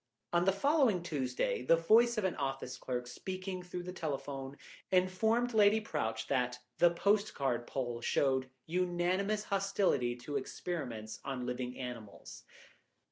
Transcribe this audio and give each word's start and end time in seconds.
On 0.33 0.45
the 0.45 0.51
following 0.51 1.03
Tuesday 1.03 1.61
the 1.61 1.75
voice 1.75 2.17
of 2.17 2.23
an 2.23 2.35
office 2.37 2.75
clerk, 2.75 3.05
speaking 3.05 3.61
through 3.61 3.83
the 3.83 3.93
telephone, 3.93 4.57
informed 4.91 5.53
Lady 5.53 5.79
Prowche 5.79 6.25
that 6.25 6.57
the 6.79 6.89
postcard 6.89 7.67
poll 7.67 8.01
showed 8.01 8.49
unanimous 8.65 9.43
hostility 9.43 10.15
to 10.15 10.37
experiments 10.37 11.19
on 11.23 11.45
living 11.45 11.77
animals. 11.77 12.45